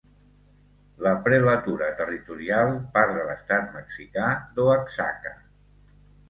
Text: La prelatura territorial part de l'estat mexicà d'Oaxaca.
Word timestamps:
La 1.07 1.11
prelatura 1.27 1.89
territorial 1.99 2.73
part 2.97 3.13
de 3.19 3.27
l'estat 3.27 3.69
mexicà 3.77 4.33
d'Oaxaca. 4.57 5.37